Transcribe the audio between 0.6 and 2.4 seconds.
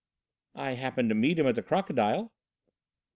happened to meet him at the 'Crocodile.'"